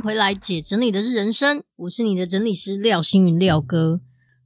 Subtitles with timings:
[0.00, 4.00] 回来，姐整理的是人生，我是你的整理师廖星云廖哥。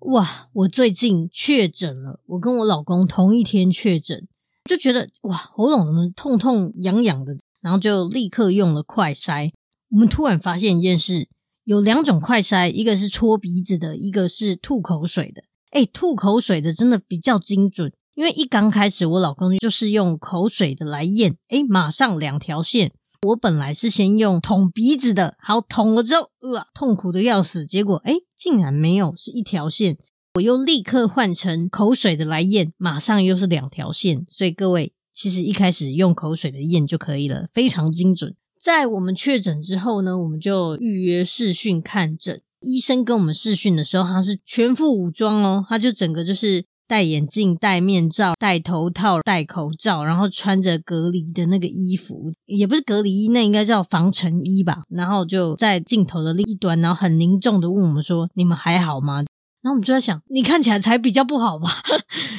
[0.00, 4.28] 哇，我最近确诊了，我跟我老公同一天确诊，
[4.64, 9.50] 就觉得哇，喉咙怎么痛痛痒痒的，然后就立刻用了快筛。
[9.90, 11.28] 我们突然发现一件事，
[11.64, 15.42] 有两种快筛，一个是搓鼻子的，一个是吐口水的。
[15.72, 22.92] 诶，吐口水的真的比较精准，因为一刚开始我老公就是用口水的来验，诶，马上两条线。
[23.28, 27.66] 我本来是先用捅鼻子的，好捅了之后，呃，痛苦的要死。
[27.66, 29.98] 结果，诶，竟然没有，是一条线。
[30.34, 34.24] 我又立刻换成口水的来验，马上又是两条线。
[34.26, 38.34] 所以各位，其实一开始用口水的验就可以了，非常精准。
[38.58, 42.40] 在我们确诊之后呢，我们就预约视讯看诊。
[42.62, 46.64] 医生跟我们视讯的时候，他是全副武装哦，他就整个就是。
[46.90, 54.82] 戴眼镜、戴面罩、戴头套、戴口罩，然后穿着隔离的那个衣服，也不是隔离衣，那应该叫防尘衣吧。
[54.88, 59.22] 然后就在镜头的另一端，然后很凝重的问我们说：“你们还好吗？”
[59.62, 61.68] 然后我们就在想，你看起来才比较不好吧。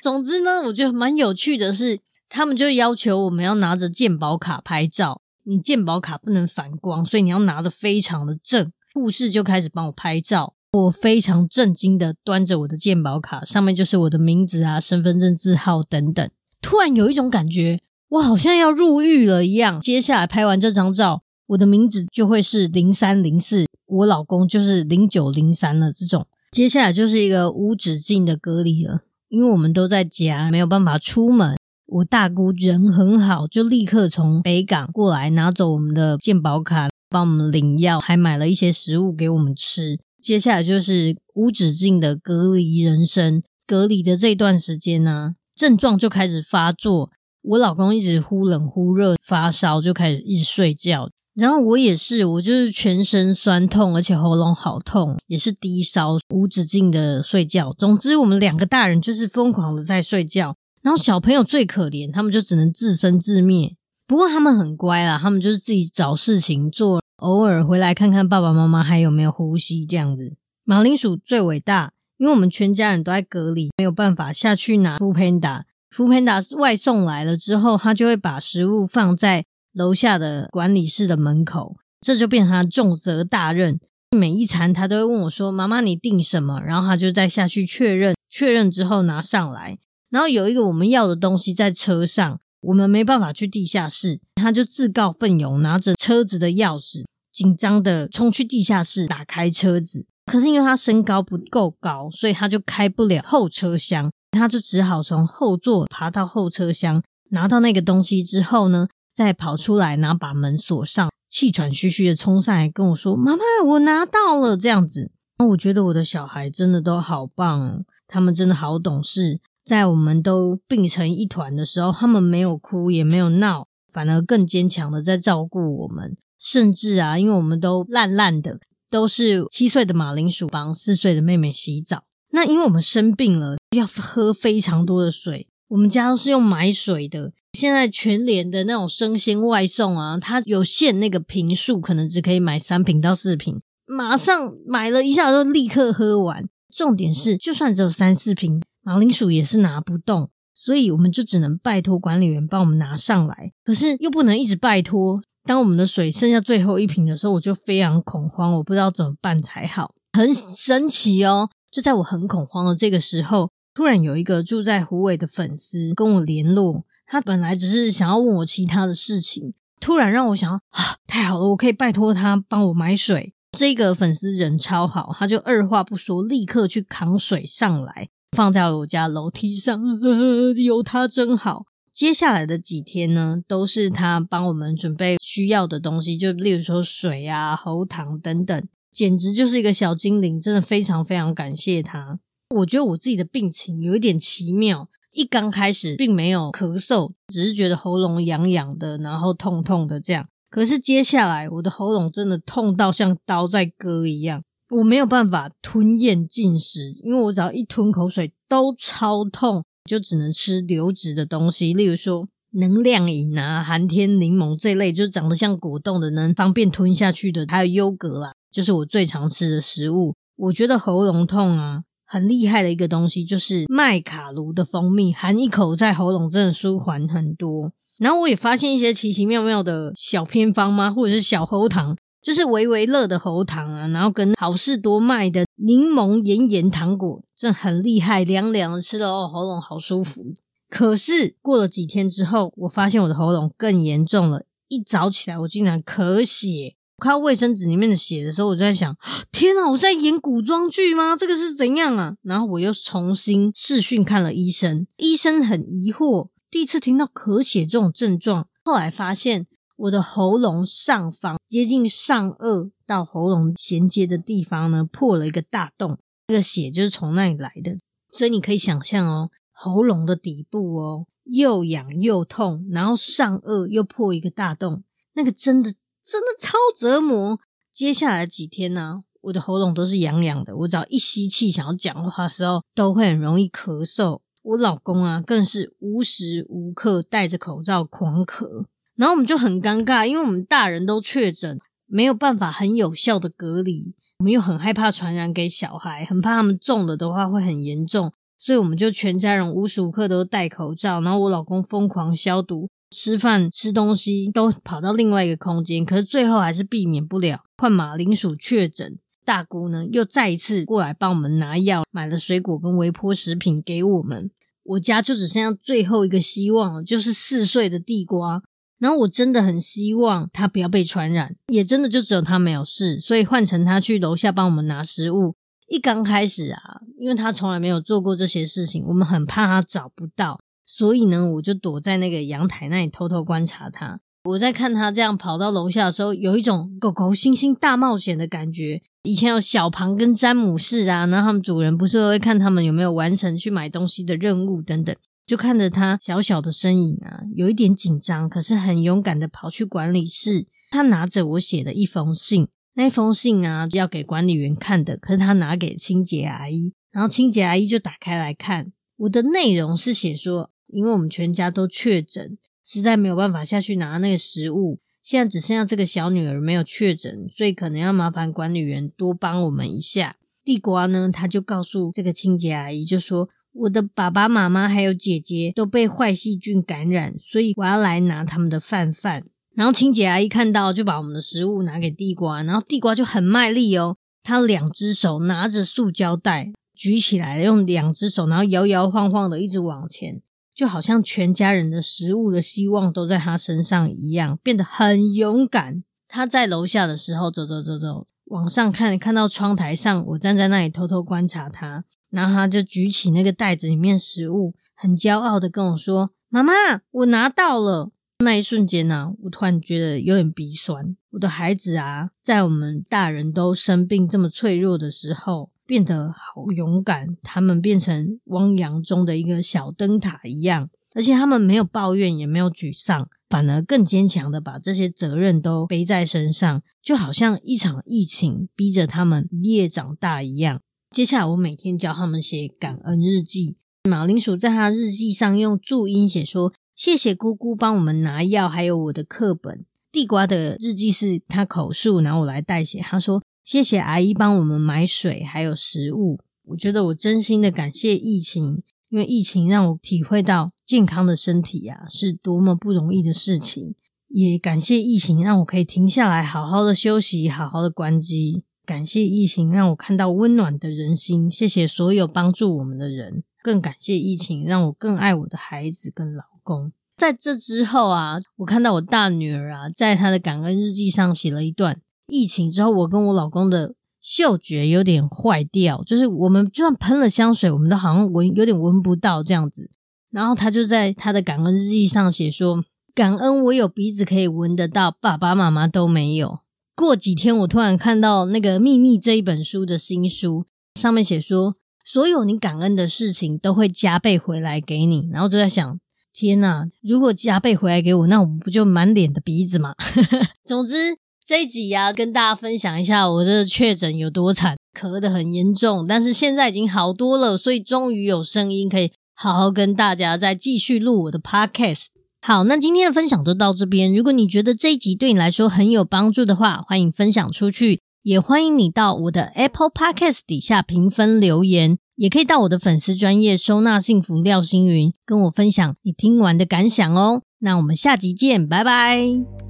[0.00, 8.72] 总之呢，我觉得蛮有趣的是，他们就要求我们要拿着健保卡拍照，你健保卡不能反光，所以你要拿得非常的正。
[8.94, 10.54] 护士就开始帮我拍照。
[10.72, 16.28] 我非常震惊的端着我的健保卡，上面就是我的名字啊、身份证字号等等。
[16.60, 19.80] 突然有一种感觉，我好像要入狱了一样。
[19.80, 25.90] 接下来拍完这张照，我的名字就会是零三零四，我老公就是零九零三了。
[25.90, 31.56] 这种接下来就是一个无止境的隔离了，因为我们都在家，没有办法出门。
[31.86, 39.98] 我大姑人很好，就立刻从北港过来拿走我们的健保卡，帮我们领药，还买了一些食物给我们吃。
[40.28, 43.42] 接下来就是无止境的隔离人生。
[43.66, 47.10] 隔离的这段时间呢，症状就开始发作。
[47.40, 51.08] 我老公一直忽冷忽热，发烧就开始一直睡觉。
[51.32, 57.72] 然后我也是，我就是全身酸痛，而且喉咙好痛，也是低烧，无止境的睡觉。
[57.78, 60.54] 总之，我们两个大人就是疯狂的在睡觉。
[60.82, 63.74] 然后小朋友最可怜，他们就只能自生自灭。
[64.06, 67.00] 不过他们很乖啦，他们就是自己找事情做。
[67.18, 70.36] 偶尔回来看看爸爸妈妈还有没有呼吸，这样子。
[70.64, 75.62] 马铃薯最伟大，因为我们全家人都在隔离，没有办法下去拿 foodpanda。
[75.92, 83.80] foodpanda 外送来了之后，他就会把食物放在楼下的管理室的门口，这就变成他重责大任。
[84.16, 89.76] 每一餐他都会问我说：“妈妈，你订什么？”然后他就再下去确认，确认之后拿上来。
[90.08, 92.40] 然后有一个我们要的东西在车上。
[92.60, 100.06] 我们没办法去地下室，他就自告奋勇拿着车子的钥匙，紧张的冲去地下室打开车子。
[100.26, 119.40] 可是因为他身高不够高，所以他就开不了后车厢，他就只好从后座爬到后车厢，拿到那个东西之后呢，再跑出来，然后把门锁上，气喘吁吁的冲上来跟我说：“妈妈，我拿到了。”这样子，那我觉得我的小孩真的都好棒，他们真的好懂事。
[119.68, 126.16] 在我们都病成一团的时候，他们没有哭也没有闹，反而更坚强的在照顾我们。
[126.38, 132.04] 甚至啊，因为我们都烂烂的，都是七岁的马铃薯帮四岁的妹妹洗澡。
[132.30, 137.32] 那因为我们生病了，要喝非常多的水，我们家都是用买水的。
[137.52, 146.48] 现在全联的那种生鲜外送啊，它有限那个瓶数，可能只可以买三瓶到四瓶，马上买了一下就立刻喝完。
[146.70, 148.62] 重点是，就算只有三四瓶。
[148.88, 153.52] 马铃薯也是拿不动，所以我们就只能拜托管理员帮我们拿上来。
[153.62, 155.20] 可是又不能一直拜托。
[155.44, 159.94] 当我们的水剩下最后一瓶的时候，我就非常恐慌，我不知道怎么办才好。
[160.14, 166.86] 很神奇哦，就在我很恐慌的这个时候，突然有一个住在虎尾的粉丝跟我联络。
[167.06, 173.34] 他本来只是想要问我其他的事情，突然让我想啊，太好了，我可以拜托他帮我买水。
[173.52, 178.08] 这个粉丝人超好，他就二话不说，立刻去扛水上来。
[178.36, 181.64] 放在我家楼梯上，呵呵，有它真好。
[181.92, 192.20] 接下来的几天呢，都是他帮我们准备需要的东西，就例如说水啊、喉糖等等，简直就是一个小精灵，真的非常非常感谢他。
[192.54, 200.28] 我觉得我自己的病情有一点奇妙，一刚开始并没有咳嗽，只是觉得喉咙痒痒的，然后痛痛的这样。
[200.48, 204.42] 可是接下来我的喉咙真的痛到像刀在割一样。
[204.70, 220.14] 我没有办法吞咽进食，因为我只要一吞口水都超痛，就只能吃流质的东西，例如说能量饮啊、寒天柠檬这类，就是长得像果冻的，能方便吞下去的，还有优格啊，就是我最常吃的食物。
[220.36, 227.72] 我觉得喉咙痛啊，很厉害的一个东西就是麦卡卢的蜂蜜，含一口在喉咙真的舒缓很多。
[227.98, 230.92] 然后我也发现一些奇奇妙妙的小偏方吗？
[230.92, 231.96] 或者是小喉糖，
[232.28, 240.34] 就是维维乐的喉糖啊，然后跟好事多卖的柠檬盐盐糖果，这很厉害，凉凉的吃了哦，喉咙好舒服。
[240.68, 246.74] 可是过了几天之后，我发现我的喉咙更严重了，一早起来我竟然咳血。
[246.98, 248.94] 看到卫生纸里面的血的时候，我就在想：
[249.32, 251.16] 天哪，我在演古装剧吗？
[251.16, 252.16] 这个是怎样啊？
[252.20, 256.28] 然后我又重新视讯看了医生，医生很疑惑。
[256.50, 259.46] 第一次听到咳血这种症状，后来发现
[259.78, 267.76] 我的喉咙上方接近上颚到喉咙衔接的地方呢，破了一个大洞，这个血就是从那里来的。
[268.10, 274.82] 所以你可以想象哦，喉咙的底部哦又痒又痛，然后上颚又破一个大洞，
[275.14, 277.38] 那个真的真的超折磨。
[277.70, 284.18] 接下来几天呢，我的喉咙都是痒痒的，我只要一吸气想要讲话的时候，都会很容易咳嗽。
[284.42, 288.64] 我老公啊，更是无时无刻戴着口罩狂咳，
[288.98, 291.56] 然后我们就很尴尬，因为我们大人都确诊，
[291.86, 308.98] 没有办法很有效的隔离，我们又很害怕传染给小孩，很怕他们中了的话会很严重，所以我们就全家人无时无刻都戴口罩，然后我老公疯狂消毒，吃饭吃东西都跑到另外一个空间，可是最后还是避免不了换马铃薯确诊。
[309.24, 314.30] 大姑呢又再一次过来帮我们拿药，买了水果跟微波食品给我们。
[314.64, 318.42] 我家就只剩下最后一个希望了，就是四岁的地瓜。
[318.78, 325.34] 然后我真的很希望他不要被传染，也真的就只有他没有事，所以换成他去楼下帮我们拿食物。
[325.68, 334.00] 一刚开始啊，因为他从来没有做过这些事情，我们很怕他找不到，所以呢，我就躲在那个阳台那里偷偷观察他。
[334.24, 338.82] 我在看他这样跑到楼下的时候，有一种狗狗猩猩大冒险的感觉。
[339.02, 344.94] 以前有小庞跟詹姆士啊，然后他们主人不是会看他们有没有完成去买东西的任务等等，
[345.28, 350.46] 就看着他小小的身影啊，有一点紧张，可是很勇敢的跑去管理室。
[350.70, 364.80] 他拿着我写的一封信，那封信啊要给管理员看的，可是他拿给清洁阿姨，然后清洁阿姨就打开来看，我的内容是写说，因为我们全家都确诊，实在没有办法下去拿那个食物。
[365.02, 370.16] 现在只剩下这个小女儿没有确诊，所以可能要麻烦管理员多帮我们一下。
[370.42, 373.28] 地瓜呢，他就告诉这个清洁阿姨，就说
[373.60, 379.24] 我的爸爸妈妈还有姐姐都被坏细菌感染，所以我要来拿他们的饭饭。
[379.54, 390.22] 然后清洁阿姨看到，就把我们的食物拿给地瓜，然后地瓜就很卖力哦，他两只手拿着塑胶袋举起来，用两只手，然后摇摇晃晃的一直往前。
[390.54, 395.84] 就好像全家人的食物的希望都在他身上一样，变得很勇敢。
[396.08, 406.52] 他在楼下的时候，走走走走，往上看，看到窗台上，我站在那里偷偷观察他，然后他就举起那个袋子里面食物，很骄傲的跟我说：“妈妈，
[406.90, 407.90] 我拿到了。”
[408.24, 410.96] 那一瞬间呢、我突然觉得有点鼻酸。
[411.10, 415.50] 我的孩子啊，在我们大人都生病这么脆弱的时候。
[415.68, 430.62] 变得好勇敢，他们变成汪洋中的一个小灯塔一样，而且他们没有抱怨，也没有沮丧，反而更坚强的把这些责任都背在身上，就好像一场疫情逼着他们一夜长大一样。
[430.90, 433.56] 接下来，我每天教他们写感恩日记。
[433.84, 442.80] 马铃薯在他日记上用注音写说：“谢谢姑姑帮我们拿药，还有我的课本。”地瓜的日记是他口述，然后我来代写。
[442.80, 443.22] 他说。
[443.44, 446.18] 谢谢阿姨帮我们买水还有食物，
[446.48, 453.74] 我觉得我真心的感谢疫情，因为疫情让我体会到健康的身体呀、啊、是多么不容易的事情，
[454.08, 466.70] 也感谢疫情让我可以停下来好好的休息，好好的关机，感谢疫情让我看到温暖的人心，谢谢所有帮助我们的人，更感谢疫情让我更爱我的孩子跟老公。
[466.98, 471.80] 在这之后啊，我看到我大女儿啊，在她的感恩日记上写了一段。
[472.08, 473.72] 疫情之后，我跟我老公的
[474.02, 479.70] 嗅觉有点坏掉，就是我们就算喷了香水，我们都好像闻有点闻不到这样子。
[480.10, 482.62] 然后他就在他的感恩日记上写说
[482.94, 486.40] ：“感恩我有鼻子可以闻得到，爸爸妈妈都没有。”
[486.78, 490.44] 过几天，我突然看到那个《秘密》这一本书的新书，
[490.76, 495.80] 上面写说：“所有你感恩的事情都会加倍回来给你。”然后就在想：
[496.14, 499.74] 天哪，如果加倍回来给我，那我不就满脸的鼻子吗？
[500.46, 500.96] 总之。
[501.26, 511.88] 这一集呀、啊，跟大家分享一下我这确诊有多惨，咳得很严重，但是现在已经好多了，所以终于有声音可以好好跟大家再继续录我的 podcast。
[512.28, 513.94] 好，那今天的分享就到这边。
[513.94, 527.22] 如果你觉得这一集对你来说很有帮助的话，欢迎分享出去，也欢迎你到我的 Apple Podcast 底下评分留言，也可以到我的粉丝专业收纳幸福廖星云跟我分享你听完的感想哦。
[527.38, 529.47] 那我们下集见，拜拜。